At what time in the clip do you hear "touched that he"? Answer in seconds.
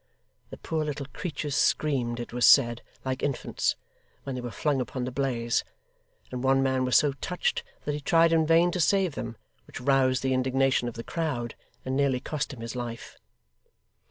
7.21-8.01